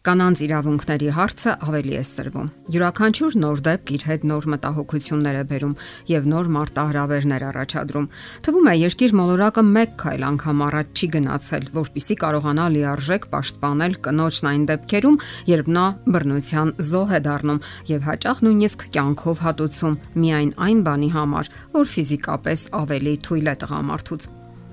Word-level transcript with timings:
Կանանց 0.00 0.40
իրավունքների 0.46 1.08
հարցը 1.12 1.52
ավելի 1.60 1.96
է 2.00 2.02
սրվում։ 2.08 2.46
Յուրաքանչյուր 2.72 3.34
նոր 3.42 3.58
դեպք 3.66 3.90
իր 3.96 4.04
հետ 4.08 4.22
նոր 4.30 4.46
մտահոգություններ 4.52 5.36
է 5.36 5.42
բերում 5.50 5.74
եւ 6.08 6.28
նոր 6.32 6.48
մարտահրավերներ 6.56 7.44
առաջադրում։ 7.50 8.06
Թվում 8.46 8.70
է 8.72 8.74
երկիր 8.80 9.14
մոլորակը 9.20 9.64
մեկ 9.76 9.92
քայլ 10.00 10.24
անգամ 10.30 10.64
առաջ 10.70 10.88
չի 10.96 11.10
գնացել, 11.20 11.68
որpիսի 11.76 12.16
կարողանա 12.24 12.66
լիարժեք 12.80 13.28
պաշտպանել 13.36 14.00
կնոջն 14.08 14.50
այն 14.50 14.64
դեպքերում, 14.72 15.20
երբ 15.52 15.72
նա 15.76 15.86
բռնության 16.16 16.74
զոհ 16.80 17.12
է 17.12 17.20
դառնում 17.28 17.64
եւ 17.92 18.04
հաճախ 18.08 18.44
նույնիսկ 18.48 18.88
կյանքով 18.96 19.44
հատուցում 19.44 20.00
միայն 20.16 20.50
այն 20.64 20.84
բանի 20.88 21.10
համար, 21.20 21.56
որ 21.76 21.90
ֆիզիկապես 22.00 22.68
ավելի 22.80 23.18
թույլ 23.28 23.52
է 23.52 23.56
տղամարդուց։ 23.60 24.30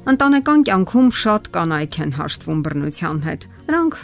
Ընտանեկան 0.07 0.62
կյանքում 0.71 1.07
շատ 1.20 1.49
կանայք 1.57 1.98
են 2.07 2.13
հաշտվում 2.16 2.62
բռնության 2.63 3.17
հետ։ 3.27 3.48
Նրանք 3.67 3.98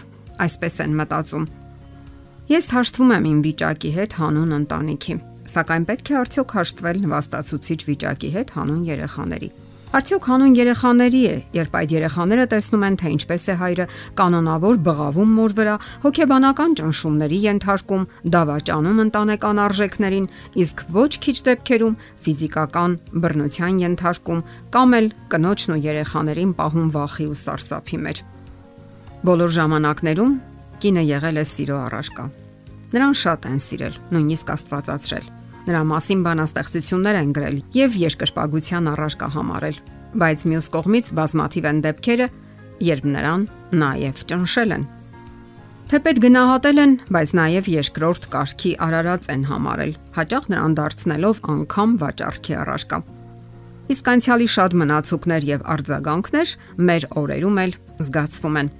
այսպես 0.45 0.79
են 0.85 0.95
մտածում։ 0.99 1.49
Ես 2.53 2.71
հաշտվում 2.75 3.13
եմ 3.17 3.27
իմ 3.33 3.43
վիճակի 3.47 3.91
հետ 3.97 4.15
հանուն 4.19 4.55
ընտանիքի, 4.59 5.19
սակայն 5.53 5.85
պետք 5.89 6.09
է 6.13 6.17
արդյոք 6.23 6.55
հաշտվել 6.59 7.03
նվաստացուցիչ 7.03 7.79
վիճակի 7.89 8.33
հետ 8.37 8.57
հանուն 8.57 8.81
երեխաների։ 8.93 9.49
Արդյոք 9.93 10.25
հանուն 10.25 10.53
երեխաների 10.57 11.19
է, 11.29 11.33
երբ 11.53 11.75
այդ 11.77 11.91
երեխաները 11.93 12.45
տեսնում 12.49 12.85
են, 12.87 12.95
թե 12.97 13.09
ինչպես 13.13 13.43
է 13.45 13.55
հայրը 13.59 13.85
կանոնավոր 14.17 14.79
բղավում 14.87 15.35
մոր 15.37 15.53
վրա, 15.59 15.75
հոգեբանական 16.05 16.73
ճնշումների 16.79 17.39
ենթարկում, 17.43 18.07
դավաճանում 18.33 19.03
ընտանեկան 19.05 19.61
արժեքներին, 19.67 20.27
իսկ 20.65 20.83
ոչ 20.97 21.11
քիչ 21.27 21.37
դեպքերում 21.53 21.97
ֆիզիկական 22.25 22.97
բռնության 23.21 23.81
ենթարկում 23.85 24.45
կամ 24.73 24.97
էլ 24.97 25.13
կնոջն 25.29 25.77
ու 25.77 25.81
երեխաներին 25.93 26.57
պահում 26.57 26.89
վախի 26.97 27.29
ու 27.29 27.41
սարսափի 27.45 28.01
մեջ։ 28.09 28.25
Բոլոր 29.23 29.51
ժամանակներում 29.55 30.31
կինը 30.83 31.01
եղել 31.07 31.37
է 31.39 31.43
սիրո 31.47 31.75
առարկա։ 31.79 32.23
Նրան 32.91 33.13
շատ 33.15 33.45
են 33.47 33.61
սիրել, 33.63 33.93
նույնիսկ 34.11 34.49
աստվածացրել։ 34.51 35.29
Նրա 35.63 35.83
մասին 35.91 36.25
բանաստեղծություններ 36.25 37.19
են 37.21 37.31
գրել 37.37 37.61
եւ 37.77 37.95
երկրպագության 38.01 38.89
առարկա 38.93 39.29
համարել։ 39.37 39.79
Բայց 40.19 40.43
մյուս 40.51 40.67
կողմից 40.75 41.13
բազմաթիվ 41.23 41.69
են 41.71 41.79
դեպքերը, 41.87 42.27
երբ 42.89 43.07
նրան 43.13 43.47
նաեւ 43.79 44.21
ճնշել 44.33 44.75
են։ 44.75 44.85
Թեպետ 45.93 46.21
գնահատել 46.27 46.83
են, 46.83 46.93
բայց 47.15 47.33
նաև 47.39 47.71
երկրորդ 47.79 48.29
կարգի 48.35 48.75
արարած 48.83 49.31
են 49.31 49.43
համարել, 49.47 49.97
հաճախ 50.19 50.45
նրան 50.51 50.77
դարձնելով 50.83 51.43
անգամ 51.53 51.97
վաճառքի 52.03 52.59
առարկա։ 52.59 53.03
Իսկ 53.93 54.13
անցյալի 54.13 54.47
շատ 54.51 54.79
մնացուկներ 54.83 55.51
եւ 55.53 55.67
արձագանքներ 55.73 56.55
մեր 56.91 57.11
օրերում 57.23 57.59
էլ 57.63 57.75
զգացվում 58.03 58.57
են։ 58.63 58.71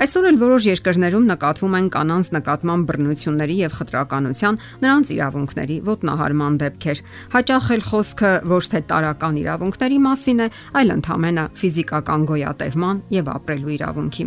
Այսօր 0.00 0.26
էլ 0.30 0.36
որոշ 0.40 0.66
երկրներում 0.66 1.26
նկատվում 1.28 1.74
են 1.76 1.88
կանանց 1.92 2.28
նկատմամբ 2.32 2.86
բռնությունների 2.88 3.56
եւ 3.60 3.74
խտրականության, 3.76 4.58
նրանց 4.82 5.10
իրավունքների 5.12 5.76
ոտնահարման 5.88 6.54
դեպքեր։ 6.62 7.02
Հաճախ 7.34 7.66
էլ 7.76 7.82
խոսքը 7.88 8.30
ոչ 8.52 8.62
թե 8.72 8.80
տարական 8.92 9.36
իրավունքների 9.42 9.98
մասին 10.06 10.40
է, 10.42 10.46
այլ 10.80 10.94
ընդհանրապես 10.96 11.60
ֆիզիկական 11.60 12.24
գոյատևման 12.32 13.02
եւ 13.12 13.30
ապրելու 13.36 13.74
իրավունքի։ 13.76 14.26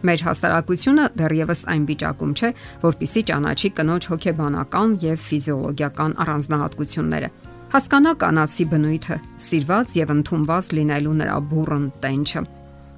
Մեր 0.00 0.22
հասարակությունը 0.30 1.04
դեռևս 1.20 1.64
այն 1.74 1.82
վիճակում 1.90 2.32
չէ, 2.38 2.50
որpիսի 2.86 3.22
ճանաչի 3.30 3.70
կնոջ 3.76 4.06
հոգեբանական 4.14 4.94
եւ 5.04 5.18
ֆիզիոլոգիական 5.26 6.16
առանձնահատկությունները։ 6.24 7.28
Հասկանա 7.74 8.14
կանացի 8.24 8.64
բնույթը, 8.70 9.20
սիրված 9.50 9.98
եւ 10.00 10.14
ընդունված 10.16 10.72
լինելու 10.80 11.18
նրա 11.20 11.36
բուրըն 11.50 11.84
տենչը 12.00 12.46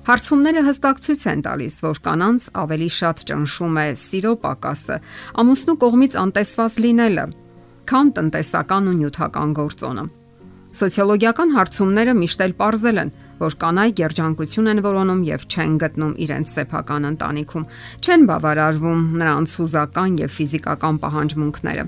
Հարցումները 0.02 0.62
հստակ 0.66 0.96
ցույց 0.98 1.20
են 1.30 1.42
տալիս, 1.46 1.74
որ 1.84 1.98
կանանց 2.02 2.46
ավելի 2.58 2.88
շատ 2.90 3.20
ճնշում 3.28 3.76
է 3.78 3.84
սիրո 4.02 4.32
պակասը, 4.42 4.96
ամուսնու 5.38 5.76
կողմից 5.84 6.16
անտեսված 6.22 6.78
լինելը, 6.82 7.26
քան 7.86 8.10
տնտեսական 8.16 8.88
ու 8.90 8.96
նյութական 8.98 9.54
գործոնը։ 9.58 10.04
Սոցիոլոգիական 10.72 11.50
հարցումները 11.54 12.12
միշտ 12.18 12.42
էլ 12.42 12.54
ողրզել 12.58 12.98
են, 13.02 13.14
որ 13.42 13.56
կանայք 13.62 14.02
երջանկություն 14.02 14.70
են 14.72 14.82
որոնում 14.86 15.22
եւ 15.28 15.42
չեն 15.52 15.72
գտնում 15.82 16.14
իրենց 16.26 16.52
սեփական 16.56 17.08
ընտանիքում, 17.12 17.66
չեն 18.02 18.22
բավարարվում 18.32 19.02
նրանց 19.22 19.54
հուզական 19.62 20.16
եւ 20.22 20.32
ֆիզիկական 20.32 21.00
պահանջմունքները։ 21.02 21.84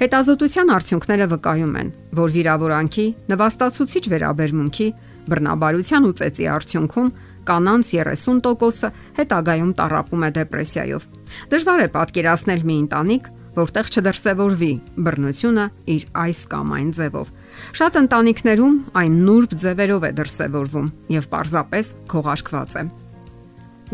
Հետազոտության 0.00 0.70
արդյունքները 0.76 1.26
վկայում 1.30 1.74
են, 1.80 1.88
որ 2.20 2.30
վիրավորանքի, 2.36 3.06
նվաստացուցիչ 3.30 4.04
վերաբերմունքի, 4.12 4.88
բռնաբարության 5.30 6.06
ու 6.08 6.14
ծեծի 6.20 6.46
արդյունքում 6.54 7.10
կանանց 7.50 7.90
30%-ը 7.98 8.90
հետագայում 9.18 9.74
տարապում 9.80 10.24
է 10.26 10.30
դեպրեսիայով։ 10.38 11.06
Դժվար 11.50 11.84
է 11.84 11.88
պատկերացնել 11.96 12.64
մի 12.70 12.76
ընտանիք, 12.84 13.30
որտեղ 13.56 13.90
չդրսևորվի 13.90 14.72
բռնությունը 15.06 15.64
իր 15.94 16.04
այս 16.24 16.40
կամ 16.50 16.74
այն 16.76 16.90
ձևով։ 16.98 17.32
Շատ 17.80 17.96
ընտանիքներում 18.00 18.76
այն 19.00 19.16
նուրբ 19.26 19.56
ձևերով 19.64 20.06
է 20.06 20.10
դրսևորվում 20.20 20.92
եւ 21.16 21.26
պարզապես 21.34 21.90
քողարկված 22.14 22.76
է։ 22.78 22.84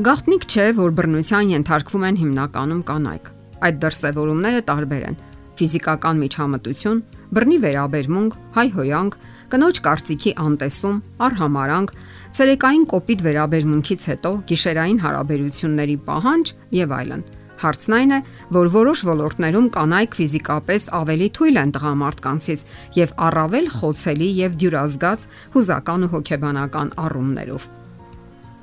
Գաղտնիք 0.07 0.45
չէ, 0.45 0.67
որ 0.77 0.93
բռնության 1.01 1.53
ենթարկվում 1.57 2.05
են 2.11 2.21
հիմնականում 2.21 2.83
կանայք։ 2.91 3.33
Այդ 3.65 3.79
դրսևորումները 3.87 4.61
տարբեր 4.69 5.07
են 5.09 5.17
ֆիզիկական 5.57 6.21
միջամտություն, 6.23 7.01
բռնի 7.37 7.59
վերաբերմունք, 7.65 8.37
հայհոյանք, 8.57 9.17
կնոջ 9.53 9.81
կարծիքի 9.87 10.33
անտեսում, 10.43 11.01
արհամարանք, 11.27 11.95
ցերեկային 12.37 12.85
կոպիտ 12.93 13.25
վերաբերմունքից 13.27 14.07
հետո 14.11 14.33
գիշերային 14.51 15.01
հարաբերությունների 15.07 15.97
պահանջ 16.07 16.55
եւ 16.77 16.95
այլն։ 16.97 17.27
Հարցն 17.57 17.95
այն 17.97 18.11
է, 18.13 18.19
որ 18.53 18.71
որոշ 18.75 19.03
ոլորտներում 19.09 19.69
կանայք 19.73 20.17
ֆիզիկապես 20.19 20.89
ավելի 20.99 21.29
թույլ 21.39 21.61
են 21.63 21.71
տղամարդկանցից 21.77 22.65
եւ 23.01 23.15
առավել 23.27 23.71
խոցելի 23.77 24.29
եւ 24.45 24.59
դյուրազգաց 24.61 25.27
հուզական 25.57 26.05
ու 26.05 26.11
հոգեբանական 26.17 26.91
առումներով։ 27.07 27.69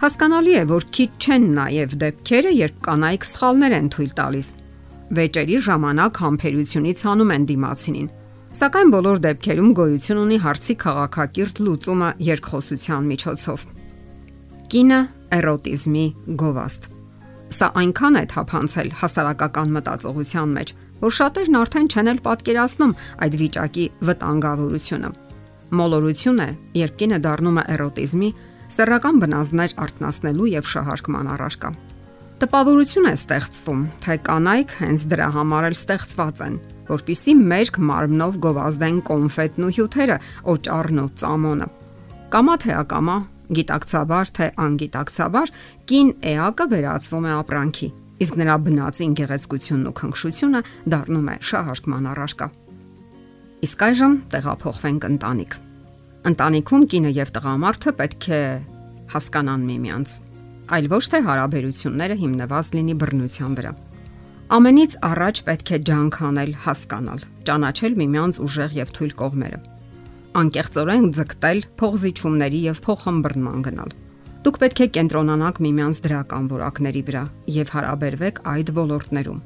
Հասկանալի 0.03 0.53
է, 0.59 0.63
որ 0.69 0.85
քիչ 0.93 1.11
չեն 1.23 1.45
նաեւ 1.57 1.95
դեպքերը, 2.03 2.51
երբ 2.59 2.83
կանայք 2.85 3.27
սխալներ 3.33 3.75
են 3.79 3.89
թույլ 3.97 4.13
տալիս 4.19 4.47
վեճերի 5.17 5.57
ժամանակ 5.67 6.19
համբերությունից 6.23 7.03
հանում 7.07 7.33
են 7.33 7.47
դիմացինին։ 7.53 8.09
Սակայն 8.53 8.89
բոլոր 8.93 9.19
դեպքերում 9.23 9.69
գոյություն 9.79 10.21
ունի 10.23 10.37
հարցի 10.43 10.75
քաղաքակիրթ 10.83 11.61
լուծումը 11.65 12.09
երկխոսության 12.27 13.07
միջոցով։ 13.13 13.63
Կինը 14.73 14.99
էրոտիզմի 15.37 16.05
գովաստ։ 16.41 16.87
Սա 17.53 17.69
այնքան 17.81 18.17
է 18.17 18.23
թափանցել 18.33 18.91
հասարակական 19.01 19.73
մտածողության 19.77 20.53
մեջ, 20.57 20.73
որ 21.03 21.15
շատերն 21.17 21.57
արդեն 21.63 21.89
չեն 21.93 22.11
էլ 22.13 22.21
պատկերացնում 22.27 22.93
այդ 23.25 23.37
վիճակի 23.41 23.85
վտանգավորությունը։ 24.09 25.09
Մոլորություն 25.73 26.43
է, 26.43 26.49
երբ 26.83 26.99
կինը 27.01 27.19
դառնում 27.25 27.57
է 27.61 27.65
էրոտիզմի, 27.73 28.29
սեռական 28.77 29.19
բնազդներ 29.23 29.75
արտնասնելու 29.87 30.53
եւ 30.53 30.69
շահարկման 30.73 31.33
առարկա։ 31.33 31.73
Տպավորություն 32.43 33.05
է 33.07 33.11
ստեղծվում, 33.15 33.83
թե 34.03 34.15
կանայք 34.27 34.71
հենց 34.81 35.03
դրա 35.13 35.27
համար 35.31 35.65
էլ 35.69 35.75
ստեղծված 35.77 36.39
են, 36.43 36.55
որpիսի 36.89 37.35
մերկ 37.39 37.77
մարմնով 37.87 38.39
գովազդեն 38.43 38.97
կոնֆետն 39.07 39.63
ու 39.63 39.69
հյութերը, 39.77 40.17
օճառն 40.51 40.99
ու 40.99 41.05
ծամոնը։ 41.21 41.67
Կամա 42.33 42.55
թե 42.63 42.73
ակամա, 42.81 43.15
գիտակցաբար 43.59 44.33
թե 44.35 44.49
անգիտակցաբար, 44.65 45.53
կին 45.87 46.11
էակը 46.33 46.67
վերածվում 46.73 47.29
է 47.29 47.31
ապրանքի, 47.37 47.89
իսկ 48.27 48.37
նրա 48.43 48.59
բնածին 48.67 49.15
գեղեցկությունն 49.23 49.87
ու 49.87 49.95
քնքշությունը 50.03 50.63
դառնում 50.91 51.31
է 51.31 51.37
շահարկման 51.47 52.11
առարկա։ 52.11 52.49
Իսկ 53.63 53.87
այժմ 53.87 54.19
տեղափոխվենք 54.35 55.09
ընտանիք։ 55.13 55.57
Ընտանիքում 56.33 56.85
կինը 56.91 57.15
եւ 57.23 57.33
տղամարդը 57.39 57.97
պետք 58.03 58.31
է 58.35 58.43
հասկանան 59.15 59.67
միմյանց 59.71 60.19
այլ 60.73 60.87
ոչ 60.89 61.03
թե 61.13 61.19
հարաբերությունները 61.27 62.15
հիմնված 62.23 62.69
լինի 62.73 62.95
բռնության 63.03 63.57
վրա։ 63.59 63.71
Ամենից 64.53 64.95
առաջ 65.07 65.41
պետք 65.47 65.69
է 65.73 65.77
ջանք 65.89 66.17
անել, 66.27 66.51
հասկանալ, 66.63 67.21
ճանաչել 67.47 67.93
միմյանց 68.01 68.39
ուժեղ 68.43 68.75
եւ 68.79 68.93
թույլ 68.97 69.13
կողմերը։ 69.21 69.59
Անկեղծորեն 70.43 71.07
ձգտել 71.17 71.59
փողզիչումների 71.81 72.59
եւ 72.73 72.81
փոխհմբռնման 72.87 73.63
գնալ։ 73.69 73.95
Դուք 74.43 74.59
պետք 74.63 74.79
է 74.83 74.87
կենտրոնանաք 74.97 75.59
միմյանց 75.63 75.99
դրական 76.03 76.47
որակների 76.51 77.03
վրա 77.07 77.23
եւ 77.57 77.73
հարաբերվեք 77.77 78.41
այդ 78.53 78.71
ոլորտներում։ 78.81 79.41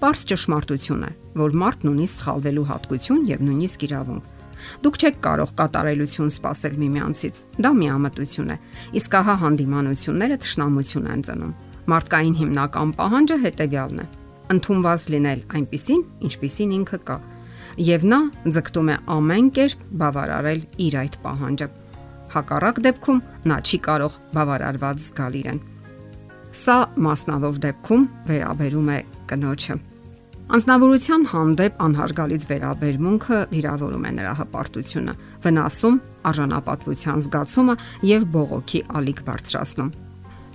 Պարզ 0.00 0.24
ճշմարտություն 0.32 1.06
է, 1.06 1.10
որ 1.44 1.56
մարդն 1.60 1.92
ունի 1.92 2.08
սխալվելու 2.16 2.68
հատկություն 2.72 3.22
եւ 3.30 3.44
նույնիսկ 3.46 3.86
իրավունք 3.90 4.39
Դուք 4.84 4.96
չեք 5.00 5.18
կարող 5.24 5.50
կատարելություն 5.60 6.30
սпасել 6.34 6.78
միմյանցից։ 6.80 7.40
Դա 7.64 7.70
միամտություն 7.80 8.54
է։ 8.54 8.56
Իսկ 9.00 9.16
ահա 9.20 9.34
հանդիմանությունները 9.44 10.38
ճշնամություն 10.44 11.10
են 11.10 11.24
ծնում։ 11.28 11.52
Մարդկային 11.90 12.36
հիմնական 12.40 12.94
պահանջը 13.00 13.36
հետևյալն 13.44 14.00
է. 14.00 14.06
ընդունված 14.50 15.02
լինել 15.14 15.42
այնպիսին, 15.56 16.00
ինչպիսին 16.26 16.72
ինքը 16.76 16.98
կա։ 17.06 17.16
Եվ 17.86 18.06
նա 18.10 18.18
ձգտում 18.56 18.88
է 18.90 18.96
ամեն 19.14 19.50
կերպ 19.58 19.84
բավարարել 20.00 20.64
իր 20.86 20.96
այդ 21.02 21.18
պահանջը։ 21.26 21.68
Հակառակ 22.34 22.80
դեպքում 22.86 23.22
նա 23.50 23.60
չի 23.62 23.78
կարող 23.86 24.18
բավարարված 24.34 25.04
զգալ 25.06 25.38
իրեն։ 25.42 25.62
Սա 26.50 26.76
մասնավոր 27.06 27.62
դեպքում 27.66 28.08
վերաբերում 28.30 28.90
է 28.90 28.98
կնոջը 29.30 29.78
Անznավորության 30.50 31.24
հանդեպ 31.30 31.76
անհարգալից 31.84 32.44
վերաբերմունքը 32.50 33.36
վիրավորում 33.52 34.06
է 34.08 34.10
նրա 34.16 34.32
հպարտությունը, 34.40 35.12
վնասում 35.44 35.98
արժանապատվության 36.26 37.22
զգացումը 37.26 37.76
եւ 38.10 38.24
բողոքի 38.34 38.80
ալիք 38.98 39.22
բարձրացնում։ 39.30 39.92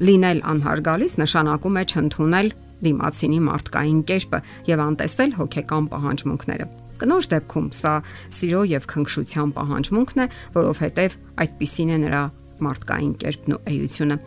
Լինել 0.04 0.42
անհարգալից 0.52 1.16
նշանակում 1.24 1.80
է 1.80 1.84
չընդունել 1.96 2.52
դիմացինի 2.84 3.40
մարդկային 3.48 4.02
կերպը 4.12 4.40
եւ 4.76 4.84
անտեսել 4.86 5.36
հոգեկան 5.40 5.88
պահանջմունքները։ 5.96 6.68
Կնոջ 7.00 7.30
դեպքում 7.32 7.70
սա 7.80 7.94
սիրո 8.36 8.62
եւ 8.76 8.90
քնքշության 8.92 9.56
պահանջմունքն 9.56 10.26
է, 10.26 10.28
որովհետեւ 10.60 11.20
այդպիսին 11.46 11.96
է 11.96 12.02
նրա 12.04 12.24
մարդկային 12.68 13.16
կերպն 13.24 13.56
ու 13.56 13.64
էությունը։ 13.72 14.20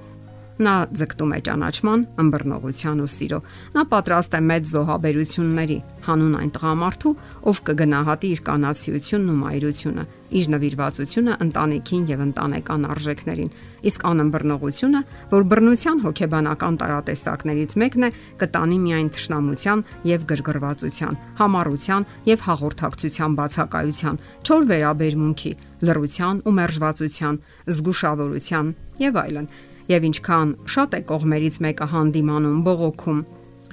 Նա 0.59 0.75
ձգտում 0.91 1.33
է 1.37 1.39
ճանաչման, 1.47 2.01
ըմբռնողության 2.19 3.03
ու 3.05 3.11
սիրո։ 3.15 3.39
Նա 3.79 3.83
պատրաստ 3.93 4.33
է 4.35 4.41
մեծ 4.49 4.65
զոհաբերությունների 4.75 5.77
հանուն 6.09 6.35
այն 6.39 6.51
տղամարդու, 6.57 7.13
ով 7.47 7.61
կգնահատի 7.69 8.31
իր 8.35 8.41
կանացիությունն 8.49 9.29
ու 9.31 9.37
մայրությունը, 9.39 10.05
իր 10.29 10.49
նվիրվածությունը 10.55 11.37
ընտանիքին 11.47 12.03
եւ 12.11 12.25
ընտանեկան 12.27 12.83
արժեքներին։ 12.89 13.53
Իսկ 13.89 14.05
անըմբռնողությունը, 14.11 15.01
որ 15.31 15.47
բռնության 15.53 16.03
հոգեբանական 16.05 16.75
տարատեսակներից 16.83 17.73
մեկն 17.79 18.09
է, 18.09 18.11
կտանի 18.43 18.79
միայն 18.83 19.09
թշնամության 19.15 19.87
եւ 20.11 20.27
գրգռվածության, 20.35 21.19
համառության 21.39 22.09
եւ 22.29 22.45
հաղորդակցության 22.49 23.39
բացակայության, 23.39 24.21
չոր 24.43 24.69
վերաբերմունքի, 24.75 25.53
լռության 25.87 26.45
ու 26.45 26.57
մերժվածության, 26.59 27.43
զգուշավորության 27.79 28.77
եւ 29.07 29.23
այլն 29.23 29.51
եւ 29.89 30.07
ինչքան 30.09 30.55
շատ 30.75 30.97
է 30.99 31.01
կողմերից 31.09 31.59
մեկը 31.65 31.87
հանդիմանում 31.93 32.63
բողոքում, 32.69 33.21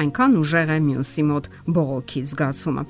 այնքան 0.05 0.37
ուժեղ 0.41 0.73
է 0.75 0.79
մյուսի 0.85 1.23
մոտ 1.29 1.49
բողոքի 1.75 2.21
զգացումը։ 2.31 2.83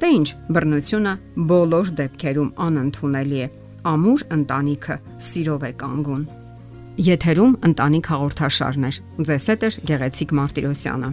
Դե 0.00 0.10
ինչ, 0.16 0.28
բռնությունը 0.56 1.14
բոլոր 1.50 1.90
դեպքերում 2.00 2.52
անընդունելի 2.66 3.40
է։ 3.40 3.48
Ամուր 3.90 4.22
ընտանիքը 4.36 5.00
սիրով 5.30 5.66
է 5.68 5.72
կանգուն։ 5.80 6.22
Եթերում 7.00 7.52
ընտանիք 7.70 8.12
հաղորդաշարներ։ 8.12 9.02
Ձեզ 9.30 9.50
հետ 9.52 9.66
է 9.68 9.70
Գեղեցիկ 9.90 10.34
Մարտիրոսյանը։ 10.40 11.12